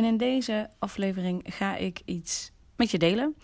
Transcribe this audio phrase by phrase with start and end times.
[0.00, 3.34] En in deze aflevering ga ik iets met je delen.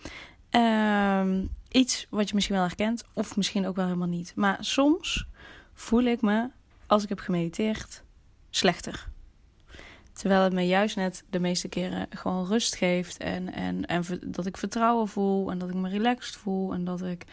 [0.49, 4.31] Ehm, iets wat je misschien wel herkent, of misschien ook wel helemaal niet.
[4.35, 5.27] Maar soms
[5.73, 6.49] voel ik me,
[6.87, 8.03] als ik heb gemediteerd,
[8.49, 9.07] slechter.
[10.13, 13.17] Terwijl het me juist net de meeste keren gewoon rust geeft.
[13.17, 15.51] En, en, en dat ik vertrouwen voel.
[15.51, 16.73] En dat ik me relaxed voel.
[16.73, 17.25] En dat ik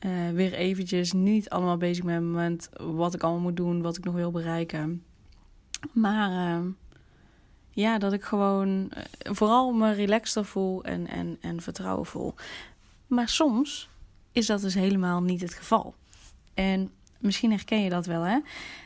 [0.00, 3.82] uh, weer eventjes niet allemaal bezig ben met wat ik allemaal moet doen.
[3.82, 5.04] Wat ik nog wil bereiken.
[5.92, 6.66] Maar uh,
[7.72, 12.34] ja, dat ik gewoon uh, vooral me relaxter voel en, en, en vertrouwen voel.
[13.06, 13.88] Maar soms
[14.32, 15.94] is dat dus helemaal niet het geval.
[16.54, 18.38] En misschien herken je dat wel, hè?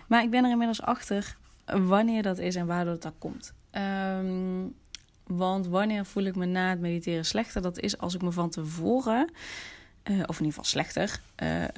[0.06, 3.54] Maar ik ben er inmiddels achter wanneer dat is en waardoor dat komt.
[3.72, 4.74] Um,
[5.26, 7.62] want wanneer voel ik me na het mediteren slechter?
[7.62, 9.30] Dat is als ik me van tevoren,
[10.10, 11.68] uh, of in ieder geval slechter, uh, uh,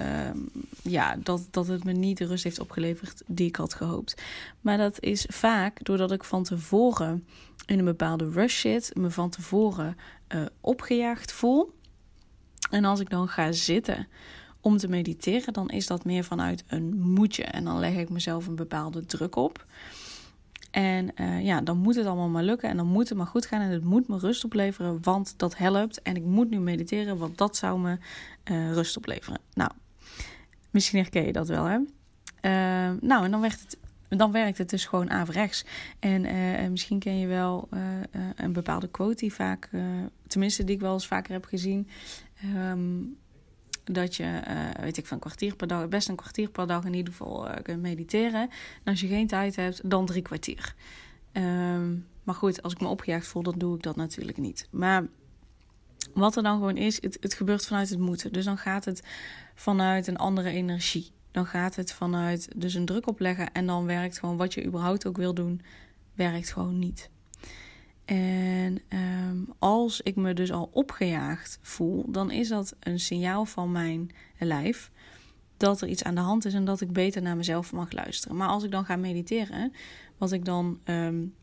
[0.83, 4.23] ja, dat, dat het me niet de rust heeft opgeleverd die ik had gehoopt.
[4.61, 7.25] Maar dat is vaak doordat ik van tevoren
[7.67, 11.75] in een bepaalde rush zit, me van tevoren eh, opgejaagd voel.
[12.71, 14.09] En als ik dan ga zitten
[14.61, 17.45] om te mediteren, dan is dat meer vanuit een moedje.
[17.45, 19.67] En dan leg ik mezelf een bepaalde druk op.
[20.79, 23.47] En uh, ja, dan moet het allemaal maar lukken en dan moet het maar goed
[23.47, 26.03] gaan en het moet me rust opleveren, want dat helpt.
[26.03, 27.99] En ik moet nu mediteren, want dat zou me
[28.45, 29.41] uh, rust opleveren.
[29.55, 29.71] Nou,
[30.71, 31.77] misschien herken je dat wel, hè?
[31.77, 33.79] Uh, nou, en dan werkt het.
[34.09, 35.65] Dan werkt het dus gewoon averechts.
[35.99, 37.69] En misschien ken je wel
[38.37, 39.71] een bepaalde quote die vaak,
[40.27, 41.89] tenminste die ik wel eens vaker heb gezien.
[42.71, 43.17] Um,
[43.95, 46.85] dat je, uh, weet ik, van een kwartier per dag, best een kwartier per dag
[46.85, 48.41] in ieder geval uh, kunt mediteren.
[48.41, 48.51] En
[48.85, 50.75] als je geen tijd hebt, dan drie kwartier.
[51.33, 54.69] Um, maar goed, als ik me opgejaagd voel, dan doe ik dat natuurlijk niet.
[54.71, 55.07] Maar
[56.15, 58.33] wat er dan gewoon is, het, het gebeurt vanuit het moeten.
[58.33, 59.03] Dus dan gaat het
[59.55, 61.11] vanuit een andere energie.
[61.31, 65.07] Dan gaat het vanuit dus een druk opleggen en dan werkt gewoon wat je überhaupt
[65.07, 65.61] ook wil doen,
[66.15, 67.11] werkt gewoon niet.
[68.09, 73.73] En um, als ik me dus al opgejaagd voel, dan is dat een signaal van
[73.73, 74.91] mijn lijf
[75.57, 78.37] dat er iets aan de hand is en dat ik beter naar mezelf mag luisteren.
[78.37, 79.73] Maar als ik dan ga mediteren,
[80.19, 81.35] wat ik dan, um,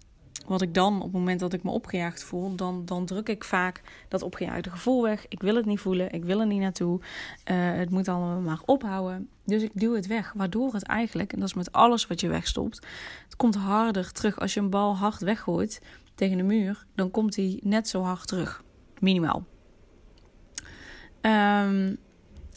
[0.47, 3.43] wat ik dan op het moment dat ik me opgejaagd voel, dan, dan druk ik
[3.43, 5.25] vaak dat opgejaagde gevoel weg.
[5.29, 6.99] Ik wil het niet voelen, ik wil er niet naartoe.
[6.99, 9.29] Uh, het moet allemaal maar ophouden.
[9.43, 12.27] Dus ik duw het weg, waardoor het eigenlijk, en dat is met alles wat je
[12.27, 12.75] wegstopt,
[13.23, 15.81] het komt harder terug als je een bal hard weggooit
[16.15, 18.63] tegen de muur, dan komt hij net zo hard terug.
[18.99, 19.45] Minimaal.
[21.21, 21.97] Um,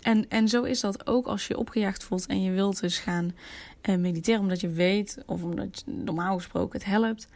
[0.02, 3.34] en, en zo is dat ook als je opgejaagd voelt en je wilt dus gaan
[3.88, 7.28] uh, mediteren omdat je weet of omdat je, normaal gesproken het helpt.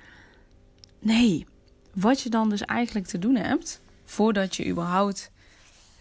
[0.99, 1.47] Nee,
[1.95, 5.31] wat je dan dus eigenlijk te doen hebt voordat je überhaupt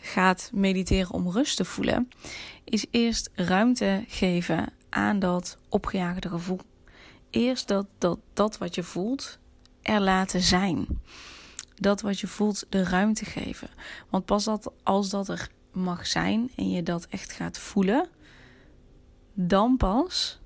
[0.02, 2.10] gaat mediteren om rust te voelen,
[2.64, 6.60] is eerst ruimte geven aan dat opgejaagde gevoel.
[7.30, 9.40] Eerst dat, dat, dat wat je voelt,
[9.82, 10.88] er laten zijn.
[11.76, 13.70] Dat wat je voelt, de ruimte geven.
[14.10, 18.08] Want pas dat, als dat er mag zijn en je dat echt gaat voelen,
[19.34, 20.40] dan pas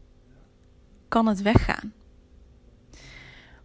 [1.07, 1.93] kan het weggaan.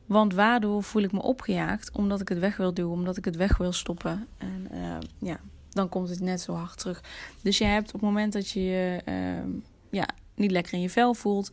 [0.06, 1.90] Want waardoor voel ik me opgejaagd?
[1.92, 4.26] Omdat ik het weg wil duwen, omdat ik het weg wil stoppen.
[4.38, 7.02] En uh, ja, dan komt het net zo hard terug.
[7.42, 9.54] Dus je hebt op het moment dat je je uh,
[9.90, 11.50] ja, niet lekker in je vel voelt,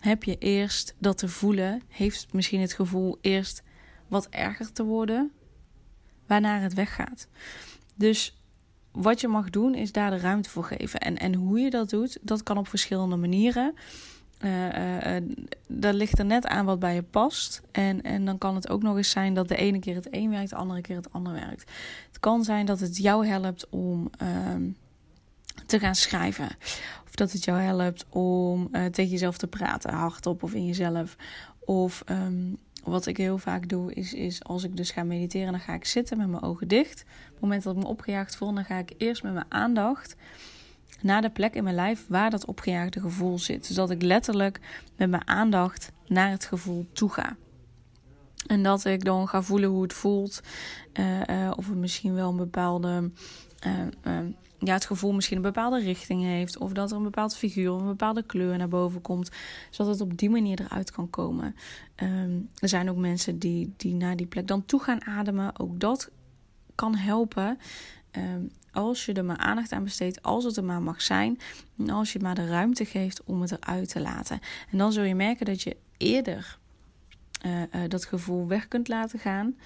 [0.00, 3.62] heb je eerst dat te voelen, heeft misschien het gevoel eerst
[4.08, 5.32] wat erger te worden,
[6.26, 7.28] waarna het weggaat.
[7.94, 8.42] Dus
[8.92, 11.00] wat je mag doen, is daar de ruimte voor geven.
[11.00, 13.74] En, en hoe je dat doet, dat kan op verschillende manieren.
[14.44, 15.22] Uh, uh,
[15.68, 17.62] dat ligt er net aan wat bij je past.
[17.72, 20.30] En, en dan kan het ook nog eens zijn dat de ene keer het een
[20.30, 21.70] werkt, de andere keer het ander werkt.
[22.06, 24.28] Het kan zijn dat het jou helpt om uh,
[25.66, 26.48] te gaan schrijven
[27.18, 31.16] dat het jou helpt om uh, tegen jezelf te praten, hardop of in jezelf.
[31.58, 35.60] Of um, wat ik heel vaak doe, is, is als ik dus ga mediteren, dan
[35.60, 37.02] ga ik zitten met mijn ogen dicht.
[37.02, 40.16] Op het moment dat ik me opgejaagd voel, dan ga ik eerst met mijn aandacht
[41.00, 43.66] naar de plek in mijn lijf waar dat opgejaagde gevoel zit.
[43.66, 44.60] Dus dat ik letterlijk
[44.96, 47.36] met mijn aandacht naar het gevoel toe ga.
[48.46, 50.40] En dat ik dan ga voelen hoe het voelt.
[50.94, 53.10] Uh, uh, of het misschien wel een bepaalde
[54.58, 56.58] ja, het gevoel misschien een bepaalde richting heeft.
[56.58, 59.30] Of dat er een bepaald figuur of een bepaalde kleur naar boven komt.
[59.70, 61.56] Zodat het op die manier eruit kan komen.
[61.94, 65.58] Ehm, er zijn ook mensen die, die naar die plek dan toe gaan ademen.
[65.58, 66.10] Ook dat
[66.74, 67.58] kan helpen.
[68.10, 71.38] Ehm, als je er maar aandacht aan besteedt, als het er maar mag zijn.
[71.78, 74.40] En als je maar de ruimte geeft om het eruit te laten.
[74.70, 76.58] En dan zul je merken dat je eerder
[77.46, 79.56] uh, uh, dat gevoel weg kunt laten gaan.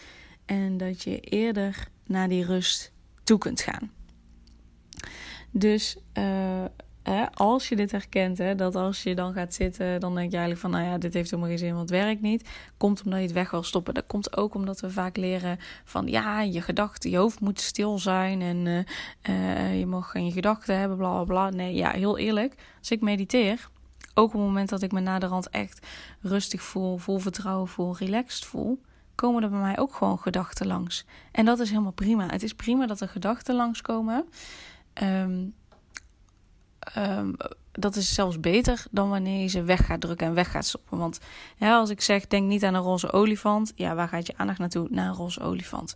[0.44, 2.92] En dat je eerder naar die rust
[3.24, 3.90] toe kunt gaan.
[5.52, 6.64] Dus uh,
[7.34, 10.60] als je dit herkent, hè, dat als je dan gaat zitten, dan denk je eigenlijk
[10.60, 12.48] van, nou ja, dit heeft helemaal geen zin, want het werkt niet.
[12.76, 13.94] Komt omdat je het weg wil stoppen.
[13.94, 17.98] Dat komt ook omdat we vaak leren van, ja, je gedachten, je hoofd moet stil
[17.98, 18.78] zijn en uh,
[19.28, 21.50] uh, je mag geen gedachten hebben, bla bla bla.
[21.50, 23.68] Nee, ja, heel eerlijk, als ik mediteer,
[24.14, 25.86] ook op het moment dat ik me naderhand echt
[26.20, 28.80] rustig voel, vol vertrouwen voel, relaxed voel,
[29.14, 31.04] komen er bij mij ook gewoon gedachten langs.
[31.32, 32.26] En dat is helemaal prima.
[32.26, 34.24] Het is prima dat er gedachten langskomen.
[35.02, 35.54] Um,
[36.98, 37.36] um,
[37.72, 40.98] dat is zelfs beter dan wanneer je ze weg gaat drukken en weg gaat stoppen.
[40.98, 41.20] Want
[41.56, 43.72] ja, als ik zeg, denk niet aan een roze olifant.
[43.76, 44.86] Ja, waar gaat je aandacht naartoe?
[44.90, 45.94] Naar een roze olifant.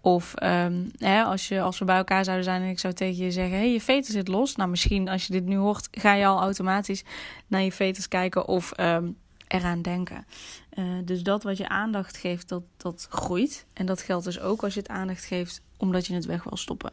[0.00, 3.24] Of um, hè, als, je, als we bij elkaar zouden zijn en ik zou tegen
[3.24, 4.56] je zeggen: hey, je veter zit los.
[4.56, 7.04] Nou, misschien als je dit nu hoort, ga je al automatisch
[7.46, 9.16] naar je veters kijken of um,
[9.48, 10.26] eraan denken.
[10.74, 13.66] Uh, dus dat wat je aandacht geeft, dat, dat groeit.
[13.72, 16.56] En dat geldt dus ook als je het aandacht geeft omdat je het weg wil
[16.56, 16.92] stoppen.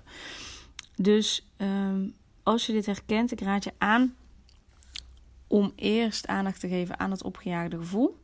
[0.96, 4.16] Dus um, als je dit herkent, ik raad je aan
[5.48, 8.20] om eerst aandacht te geven aan het opgejaagde gevoel.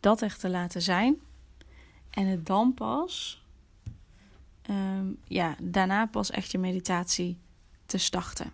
[0.00, 1.16] Dat er te laten zijn.
[2.10, 3.44] En het dan pas,
[4.70, 7.38] um, ja, daarna pas echt je meditatie
[7.86, 8.50] te starten.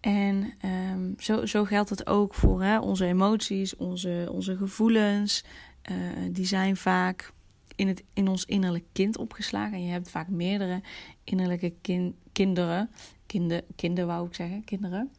[0.00, 5.44] En um, zo, zo geldt het ook voor hè, onze emoties, onze, onze gevoelens.
[5.90, 5.96] Uh,
[6.30, 7.32] die zijn vaak
[7.76, 9.72] in, het, in ons innerlijk kind opgeslagen.
[9.72, 10.82] En je hebt vaak meerdere
[11.24, 12.90] innerlijke kin, kinderen.
[13.76, 15.10] Kinder, wou ik zeggen, kinderen.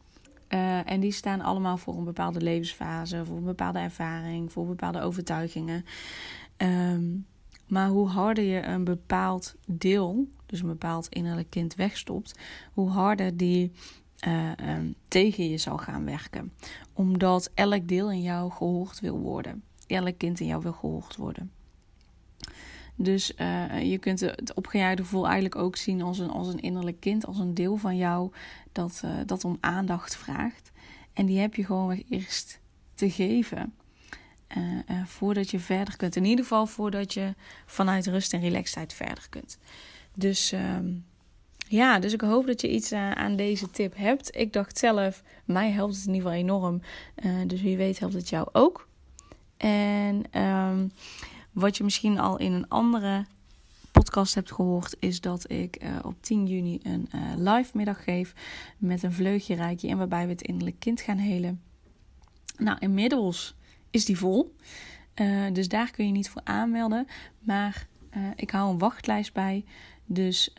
[0.48, 5.00] Uh, en die staan allemaal voor een bepaalde levensfase, voor een bepaalde ervaring, voor bepaalde
[5.00, 5.84] overtuigingen.
[6.56, 7.26] Um,
[7.66, 12.38] maar hoe harder je een bepaald deel, dus een bepaald innerlijk kind wegstopt,
[12.72, 13.72] hoe harder die
[14.26, 16.52] uh, um, tegen je zal gaan werken.
[16.92, 19.62] Omdat elk deel in jou gehoord wil worden.
[19.86, 21.50] Elk kind in jou wil gehoord worden.
[22.96, 27.00] Dus uh, je kunt het opgejaagde gevoel eigenlijk ook zien als een, als een innerlijk
[27.00, 28.30] kind, als een deel van jou
[28.72, 30.72] dat, uh, dat om aandacht vraagt.
[31.12, 32.60] En die heb je gewoon eerst
[32.94, 33.74] te geven.
[34.56, 36.16] Uh, voordat je verder kunt.
[36.16, 37.34] In ieder geval voordat je
[37.66, 39.58] vanuit rust en relaxedheid verder kunt.
[40.14, 40.92] Dus ehm,
[41.68, 44.36] ja, dus ik hoop dat je iets aan deze tip hebt.
[44.36, 46.80] Ik dacht zelf, mij helpt het in ieder geval enorm.
[47.46, 48.88] dus wie weet helpt het jou ook.
[49.56, 50.92] En um,
[51.56, 53.24] wat je misschien al in een andere
[53.92, 58.34] podcast hebt gehoord, is dat ik uh, op 10 juni een uh, live middag geef
[58.78, 61.62] met een vleugje rijkje en waarbij we het innerlijk kind gaan helen.
[62.58, 63.56] Nou, inmiddels
[63.90, 64.56] is die vol.
[65.14, 67.06] Uh, dus daar kun je niet voor aanmelden.
[67.38, 67.86] Maar
[68.36, 69.64] ik hou een wachtlijst bij.
[70.06, 70.54] Dus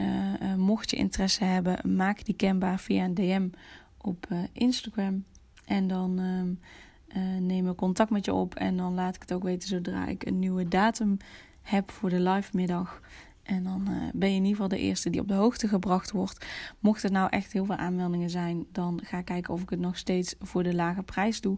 [0.56, 3.50] mocht je interesse hebben, maak die kenbaar via een DM
[3.98, 5.24] op Instagram.
[5.66, 6.60] En dan um,
[7.08, 8.56] uh, nemen contact met je op.
[8.56, 11.18] En dan laat ik het ook weten zodra ik een nieuwe datum
[11.62, 13.02] heb voor de live middag.
[13.44, 16.12] En dan uh, ben je in ieder geval de eerste die op de hoogte gebracht
[16.12, 16.46] wordt.
[16.80, 19.80] Mocht er nou echt heel veel aanmeldingen zijn, dan ga ik kijken of ik het
[19.80, 21.58] nog steeds voor de lage prijs doe.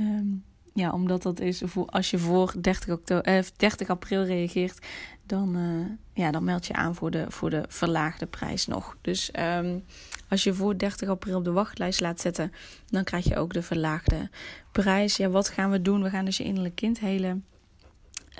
[0.00, 0.44] Um,
[0.78, 4.86] ja, omdat dat is als je voor 30, oktober, eh, 30 april reageert,
[5.26, 8.96] dan, uh, ja, dan meld je aan voor de, voor de verlaagde prijs nog.
[9.00, 9.84] Dus um,
[10.28, 12.52] als je voor 30 april op de wachtlijst laat zetten,
[12.90, 14.30] dan krijg je ook de verlaagde
[14.72, 15.16] prijs.
[15.16, 16.02] Ja, wat gaan we doen?
[16.02, 17.44] We gaan dus je innerlijk kind helen.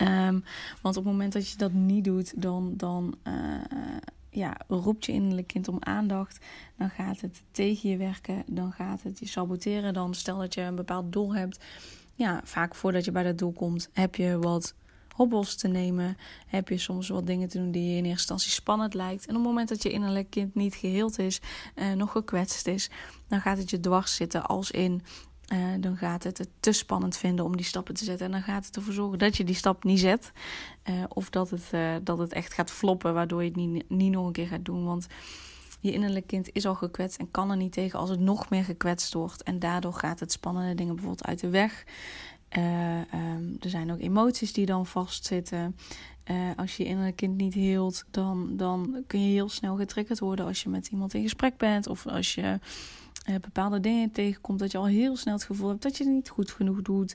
[0.02, 0.45] Um,
[0.83, 3.35] want op het moment dat je dat niet doet, dan, dan uh,
[4.30, 6.45] ja, roept je innerlijk kind om aandacht.
[6.76, 8.42] Dan gaat het tegen je werken.
[8.47, 9.95] Dan gaat het je saboteren.
[9.95, 11.59] Dan stel dat je een bepaald doel hebt
[12.18, 14.75] ja, vaak voordat je bij dat doel komt, heb je wat
[15.14, 16.16] hobbels te nemen.
[16.46, 19.26] Heb je soms wat dingen te doen die je in eerste instantie spannend lijkt.
[19.26, 21.40] En op het moment dat je innerlijk kind niet geheeld is,
[21.75, 22.90] uh, nog gekwetst is,
[23.28, 25.02] dan gaat het je dwars zitten als in.
[25.52, 28.26] Uh, dan gaat het het te spannend vinden om die stappen te zetten.
[28.26, 30.32] En dan gaat het ervoor zorgen dat je die stap niet zet.
[30.90, 31.70] Uh, of dat het,
[32.06, 34.84] dat het echt gaat floppen, waardoor je het niet, niet nog een keer gaat doen.
[34.84, 35.06] Want
[35.80, 38.64] je innerlijk kind is al gekwetst en kan er niet tegen als het nog meer
[38.64, 39.42] gekwetst wordt.
[39.42, 41.85] En daardoor gaat het spannende dingen bijvoorbeeld uit de weg.
[42.58, 45.76] Uh, um, er zijn ook emoties die dan vastzitten.
[46.30, 50.18] Uh, als je je innerlijk kind niet heelt, dan, dan kun je heel snel getriggerd
[50.18, 51.87] worden als je met iemand in gesprek bent.
[51.87, 52.58] Of als je
[53.28, 56.12] uh, bepaalde dingen tegenkomt, dat je al heel snel het gevoel hebt dat je het
[56.12, 57.14] niet goed genoeg doet.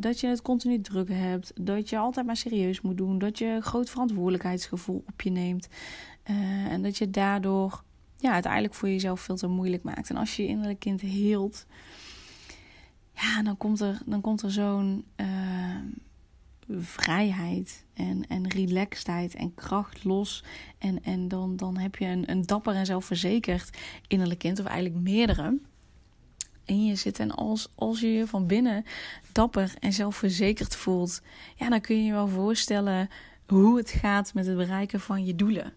[0.00, 1.52] dat je het continu druk hebt.
[1.60, 3.18] Dat je altijd maar serieus moet doen.
[3.18, 5.68] Dat je een groot verantwoordelijkheidsgevoel op je neemt.
[6.30, 7.82] Uh, en dat je daardoor
[8.18, 10.10] ja, uiteindelijk voor jezelf veel te moeilijk maakt.
[10.10, 11.66] En als je je innerlijk kind heelt,
[13.14, 15.26] ja, dan komt er, dan komt er zo'n uh,
[16.78, 20.44] vrijheid en, en relaxedheid en kracht los.
[20.78, 25.04] En, en dan, dan heb je een, een dapper en zelfverzekerd innerlijk kind, of eigenlijk
[25.04, 25.58] meerdere
[26.64, 27.18] in je zit.
[27.18, 28.84] En als, als je je van binnen
[29.32, 31.22] dapper en zelfverzekerd voelt,
[31.56, 33.08] ja, dan kun je je wel voorstellen
[33.46, 35.72] hoe het gaat met het bereiken van je doelen.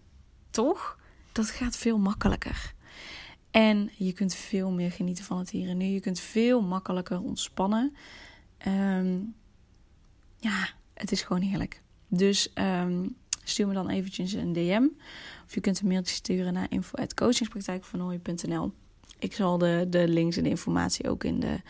[1.32, 2.74] Dat gaat veel makkelijker.
[3.50, 5.84] En je kunt veel meer genieten van het hier en nu.
[5.84, 7.94] Je kunt veel makkelijker ontspannen.
[8.58, 9.16] Ehm,
[10.36, 11.82] ja, het is gewoon heerlijk.
[12.08, 14.86] Dus um, stuur me dan eventjes een DM.
[15.46, 18.72] Of je kunt een mailtje sturen naar info.coachingspraktijkvernooien.nl
[19.18, 21.60] Ik zal de, de links en de informatie ook in de,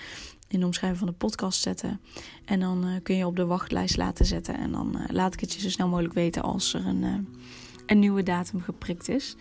[0.49, 2.01] in omschrijving van de podcast zetten.
[2.45, 4.59] En dan uh, kun je op de wachtlijst laten zetten.
[4.59, 7.15] En dan uh, laat ik het je zo snel mogelijk weten als er een, uh,
[7.91, 9.37] een nieuwe datum geprikt is.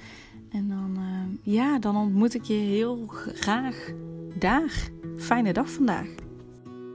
[0.52, 0.98] En dan,
[1.42, 3.92] ja, dan ontmoet ik je heel graag
[4.40, 4.90] daar.
[5.18, 6.08] Fijne dag vandaag.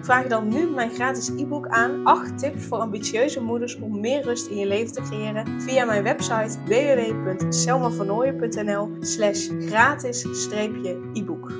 [0.00, 4.46] Vraag dan nu mijn gratis e-book aan 8 tips voor ambitieuze moeders om meer rust
[4.46, 11.52] in je leven te creëren via mijn website www.selmavernooien.nl slash gratis-e-book.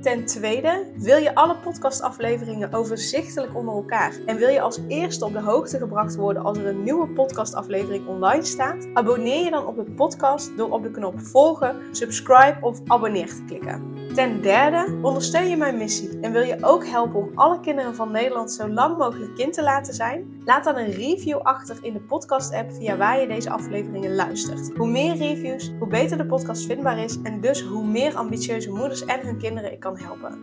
[0.00, 5.32] Ten tweede, wil je alle podcastafleveringen overzichtelijk onder elkaar en wil je als eerste op
[5.32, 8.88] de hoogte gebracht worden als er een nieuwe podcastaflevering online staat?
[8.94, 13.44] Abonneer je dan op de podcast door op de knop volgen, subscribe of abonneer te
[13.46, 14.03] klikken.
[14.14, 18.10] Ten derde, ondersteun je mijn missie en wil je ook helpen om alle kinderen van
[18.10, 20.42] Nederland zo lang mogelijk kind te laten zijn?
[20.44, 24.76] Laat dan een review achter in de podcast-app via waar je deze afleveringen luistert.
[24.76, 29.04] Hoe meer reviews, hoe beter de podcast vindbaar is en dus hoe meer ambitieuze moeders
[29.04, 30.38] en hun kinderen ik kan helpen.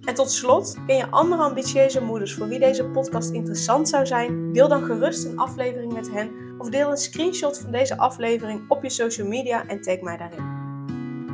[0.00, 4.52] En tot slot, ken je andere ambitieuze moeders voor wie deze podcast interessant zou zijn?
[4.52, 8.82] Deel dan gerust een aflevering met hen of deel een screenshot van deze aflevering op
[8.82, 10.65] je social media en tag mij daarin.